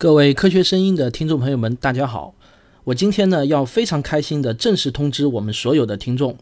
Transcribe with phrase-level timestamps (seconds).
[0.00, 2.32] 各位科学声音的听众朋友们，大家好！
[2.84, 6.36] 我今天呢要非常开心的正式通知我们所有的听众，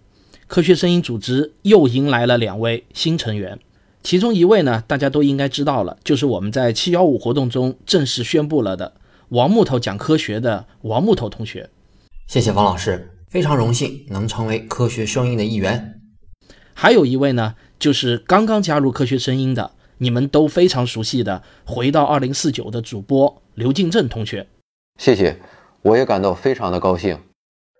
[0.46, 3.58] 科学声音组织又迎来了两位新成员。
[4.02, 8.92] 其中一位呢，大家都应该知道了，就是我们在七幺五活动中正式宣布了的
[9.30, 11.70] 王木头讲科学的王木头同学。
[12.26, 15.98] 谢谢王老师，非常荣幸能成为科学声音的一员。
[16.74, 23.42] 还有一位呢，就是刚刚加入科学声音的，你们都非常熟悉的回到二零四九的主播。
[23.54, 24.46] 刘敬正同学，
[24.98, 25.34] 谢谢，
[25.80, 27.18] 我也感到非常的高兴。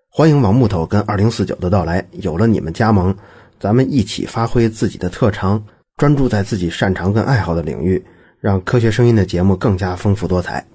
[0.09, 3.15] 欢迎王木头跟二零四九的到来，有了你们加盟，
[3.59, 5.63] 咱们一起发挥自己的特长，
[5.97, 8.03] 专注在自己擅长跟爱好的领域，
[8.39, 10.65] 让科学声音的节目更加丰富多彩。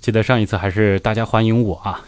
[0.00, 2.04] 记得上一次还是大家欢迎我啊，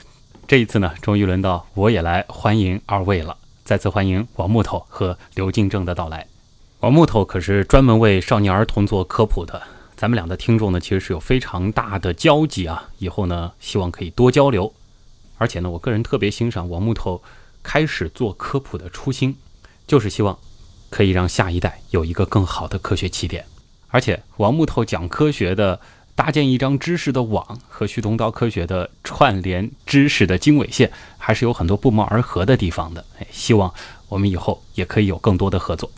[0.48, 3.36] 这一次呢，终于轮到我也来欢迎二位了。
[3.62, 6.26] 再次欢迎王木头和刘敬正的到来。
[6.86, 9.60] 王木头可是专门为少年儿童做科普的。
[9.96, 12.90] 咱们俩的听众呢，其实是有非常大的交集啊。
[12.98, 14.72] 以后呢，希望可以多交流。
[15.36, 17.20] 而且呢，我个人特别欣赏王木头
[17.60, 19.34] 开始做科普的初心，
[19.88, 20.38] 就是希望
[20.88, 23.44] 可以让下一代有一个更好的科学起点。
[23.88, 25.80] 而且，王木头讲科学的
[26.14, 33.04] 搭建一张知识的网和旭东刀科学的串联知识的经纬线，还是有很多不谋而合的地方的。
[33.18, 33.74] 哎，希望
[34.08, 35.90] 我们以后也可以有更多的合作。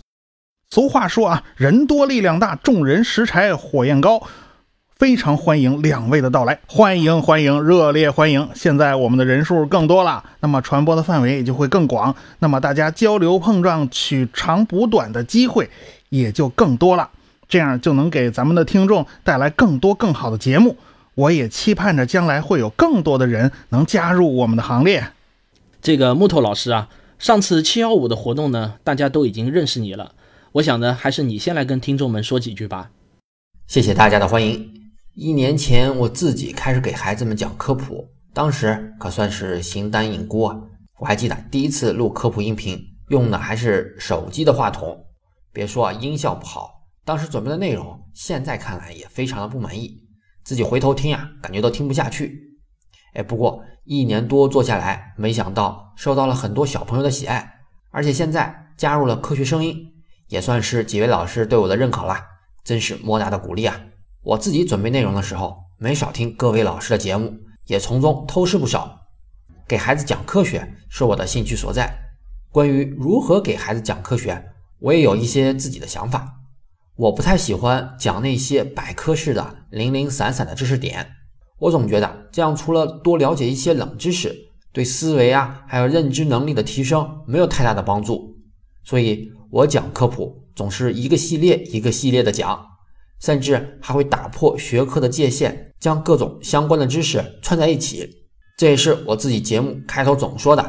[0.70, 4.22] 俗话说啊，人多力量大，众人拾柴火焰高。
[4.96, 8.46] 非常欢迎两位的到来，欢迎欢迎，热烈欢迎！
[8.54, 15.70] 现在我们的人数更多了，那么传播的范围也就会更广，那么大家交流碰撞、取长补短的机会
[16.10, 17.08] 也就更多了，
[17.48, 20.76] 这样就能给咱们的听众带来更多更好的节目。
[21.14, 25.12] 我也期盼着将来会有更多的人能加入我们的行列。
[25.80, 30.12] 这个木头老师啊，上次七幺五的活动呢，大家都已经认识你了。
[30.52, 32.90] 我想呢，还是你先来跟听众们说几句吧。
[33.66, 34.66] 谢谢大家的欢迎。
[35.14, 40.58] 一年前我自己开始给孩子们讲科普，当时可算是形单影孤啊。
[40.98, 44.98] 我还记得第一次录科普音频，用的还是手机的话筒，
[45.52, 46.70] 别说啊音效不好，
[47.04, 50.02] 当时准备的内容，现在看来也非常的不满意，
[50.44, 52.56] 自己回头听呀，感觉都听不下去。
[53.12, 57.60] 哎，不过一年多做下来，没想到受到了很多小朋友的喜爱，
[57.90, 59.76] 而且现在加入了科学声音。
[60.28, 62.16] 也算是几位老师对我的认可了，
[62.64, 63.80] 真是莫大的鼓励啊！
[64.22, 67.34] 我自己准备内容的时候，没少听各位老师的节目，
[67.66, 69.06] 也从中偷师不少。
[69.66, 71.90] 给孩子讲科学是我的兴趣所在。
[72.50, 74.42] 关于如何给孩子讲科学，
[74.80, 76.34] 我也有一些自己的想法。
[76.96, 81.06] 我不太喜欢讲那些百科式的零零散散的知识点，
[81.58, 84.34] 我总觉得这样除了多了解一些冷知识，
[84.72, 88.37] 对思维啊还有认知能力的提升没有太大的帮助。
[88.88, 89.30] 所以。
[89.50, 92.62] 我讲科普总是一个系列一个系列的讲，
[93.18, 98.06] 甚至还会打破学科的界限，将各种相关的知识串在一起。
[98.58, 100.62] 这也是我自己节目开头总说的：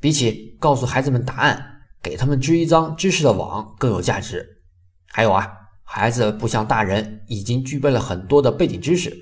[0.00, 1.62] 比起告诉孩子们答案，
[2.02, 4.42] 给他们织一张知识的网更有价值。
[5.12, 5.46] 还有啊，
[5.82, 9.14] 孩子不像大人已经具备了很多的背景知识，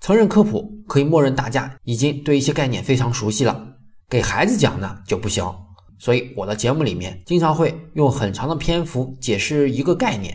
[0.00, 3.68] 承认科普可以默认大家已经对一些概念非常熟悉了，
[4.08, 5.44] 给孩子讲呢就不行。
[5.98, 10.32] 所以我的节目里面经常会用很长的篇幅解释一个概念，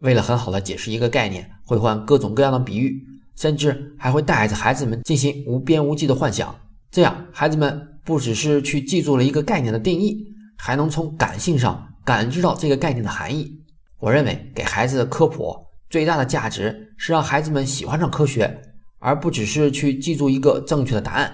[0.00, 3.02] 为了很好的解释一个概念，会换各种各样的比喻，
[3.34, 6.54] 甚至还会带着孩子们进行无边无际的幻想。
[6.90, 10.22] 这样，孩子们不只是去记住了一个概念的定义，
[10.58, 13.50] 还能从感性上感知到这个概念的含义。
[13.98, 15.56] 我认为给孩子的科普
[15.88, 18.60] 最大的价值是让孩子们喜欢上科学，
[18.98, 21.32] 而不只是去记住一个正确的答案，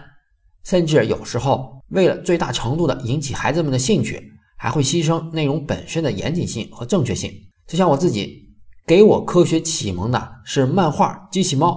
[0.62, 1.75] 甚至有时候。
[1.90, 7.30] 为了最大程度的引起孩子们的兴趣，还会牺牲内容本身的严谨性和正确性。
[7.66, 8.48] 就像我自己，
[8.86, 11.72] 给我科学启蒙的是漫画《机器猫》，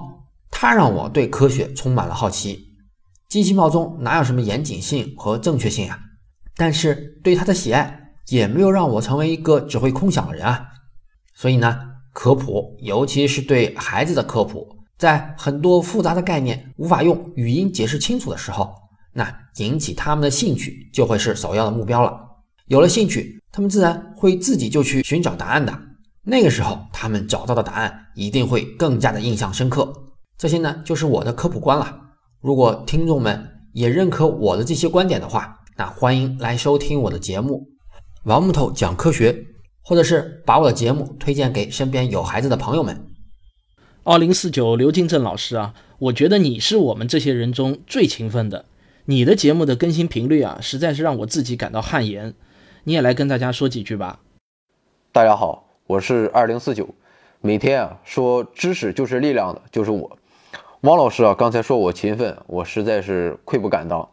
[0.52, 2.68] 它让我对科学充满了好奇。
[3.28, 6.00] 机器猫中哪有什么严谨性和正确性啊？
[6.56, 10.66] 但是对它的喜爱也没有让我成为一个只会空想的人啊。
[11.36, 11.80] 所以呢，
[12.14, 18.74] 科普，尤其是对孩子的科普，在很多复杂的概念无法用语音解释清楚的时候。
[19.20, 22.18] 那引起他们的兴趣就会是首要的目标了。
[22.68, 25.78] 有了兴趣，他们自然会自己就去寻找答案的。
[26.24, 29.94] 那个时候，他们找到的答案一定会更加的印象深刻。
[30.38, 31.94] 这些呢，就是我的科普观了。
[32.40, 37.68] 如果听众们也认可我的这些观点的话，那欢迎来收听我的节目
[38.24, 39.34] 《王木头讲科学》，
[39.82, 43.06] 或者是把我的节目推荐给身边有孩子的朋友们。
[44.06, 48.64] 二零四九刘金正老师啊，我觉得你是我们这些人中最勤奋的。
[49.10, 52.36] 你的节目的更新频率啊，实在是让我自己感到汗颜。
[52.84, 54.20] 你也来跟大家说几句吧。
[55.12, 56.88] 大家好，我是二零四九，
[57.42, 60.16] 每天啊说知识就是力量的，就是我。
[60.82, 64.08] 汪老师啊，刚才说我勤奋，我实在是愧不敢当。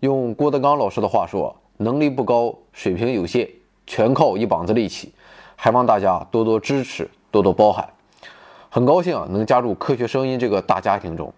[0.00, 3.48] 用郭德纲老师的话说，能力不高，水平有限，
[3.86, 5.14] 全靠一膀子力气。
[5.56, 7.88] 还望大家多多支持，多多包涵。
[8.68, 11.32] 很高兴啊，能加入科学声音这个大家庭中。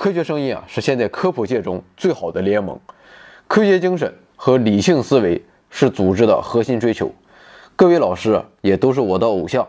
[0.00, 2.80] 科学声音啊，是现在科普界中最好的联盟。
[3.46, 7.12] 科学精神和理性思维是组织的核心追求。
[7.76, 9.68] 各位老师也都是我的偶像。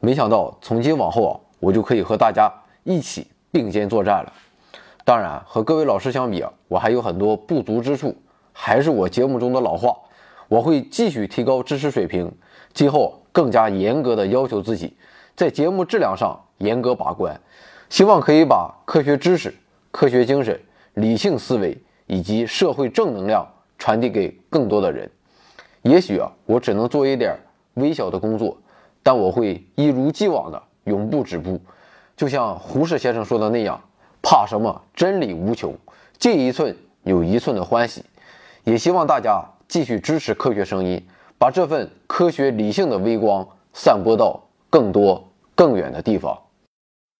[0.00, 2.52] 没想到从今往后啊，我就可以和大家
[2.82, 4.30] 一起并肩作战了。
[5.02, 8.14] 当然，和各位老师相比啊，我还有很多不足之处。
[8.52, 9.96] 还是我节目中的老话，
[10.46, 12.30] 我会继续提高知识水平。
[12.74, 14.94] 今后更加严格的要求自己，
[15.34, 17.40] 在节目质量上严格把关，
[17.88, 19.54] 希望可以把科学知识、
[19.90, 20.60] 科学精神、
[20.94, 21.76] 理性思维
[22.06, 23.46] 以及社会正能量
[23.78, 25.10] 传递给更多的人。
[25.82, 27.36] 也许啊，我只能做一点
[27.74, 28.56] 微小的工作，
[29.02, 31.60] 但我会一如既往的永不止步。
[32.16, 33.80] 就像胡适先生说的那样
[34.22, 34.82] ：“怕什么？
[34.94, 35.76] 真理无穷，
[36.18, 38.04] 进一寸有一寸的欢喜。”
[38.64, 41.04] 也希望大家继续支持科学声音。
[41.36, 44.40] 把这份科学理性的微光散播到
[44.70, 46.38] 更多更远的地方。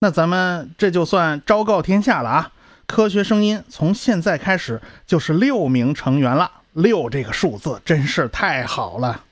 [0.04, 2.52] 那咱们这就算昭告天下了啊！
[2.86, 9.24] 科学声音从现在开始就是六名成员了，六这个数字真是太好了。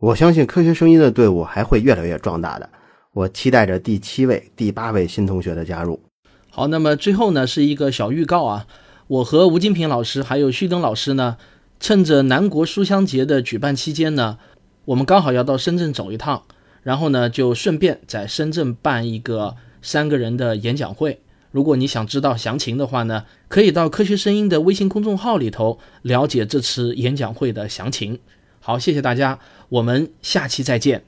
[0.00, 2.68] 我相信科学声音的队伍还会越来越壮大的。
[3.12, 6.02] 我期待着第七位、第八位新同学的加入。
[6.50, 8.66] 好，那么最后呢是一个小预告啊，
[9.06, 11.36] 我和吴金平老师还有旭东老师呢。
[11.78, 14.38] 趁着南国书香节的举办期间呢，
[14.86, 16.42] 我们刚好要到深圳走一趟，
[16.82, 21.20] 然后呢就顺便在深圳办一个三个人的演讲会。
[21.50, 28.18] 如果你想知道详情的话呢，可以到科学声音的微信公众号里头了解这次演讲会的详情。
[28.60, 29.38] 好，谢谢大家，
[29.68, 31.02] 我们下期再见。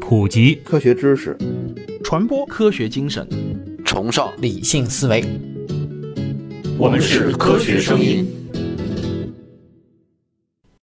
[0.00, 1.36] 普及科学知识，
[2.02, 3.28] 传播科学精神，
[3.84, 5.22] 崇尚理性思维。
[6.78, 8.26] 我们是科学声音。